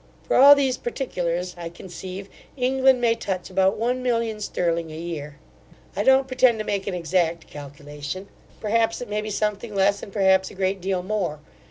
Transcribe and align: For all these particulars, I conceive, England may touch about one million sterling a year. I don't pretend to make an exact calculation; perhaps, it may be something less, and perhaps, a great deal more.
For 0.23 0.35
all 0.35 0.55
these 0.55 0.77
particulars, 0.77 1.53
I 1.59 1.69
conceive, 1.69 2.27
England 2.57 2.99
may 3.01 3.13
touch 3.13 3.51
about 3.51 3.77
one 3.77 4.01
million 4.01 4.41
sterling 4.41 4.89
a 4.91 4.97
year. 4.97 5.37
I 5.95 6.01
don't 6.01 6.25
pretend 6.27 6.57
to 6.57 6.65
make 6.65 6.87
an 6.87 6.95
exact 6.95 7.45
calculation; 7.45 8.27
perhaps, 8.59 8.99
it 9.01 9.09
may 9.11 9.21
be 9.21 9.29
something 9.29 9.75
less, 9.75 10.01
and 10.01 10.11
perhaps, 10.11 10.49
a 10.49 10.55
great 10.55 10.81
deal 10.81 11.03
more. 11.03 11.39